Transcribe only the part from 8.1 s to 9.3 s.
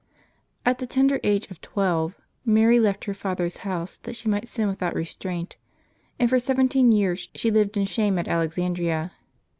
at Alexandria.